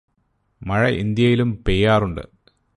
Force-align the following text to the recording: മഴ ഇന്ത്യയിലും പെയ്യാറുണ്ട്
മഴ 0.61 0.89
ഇന്ത്യയിലും 0.95 1.63
പെയ്യാറുണ്ട് 1.67 2.23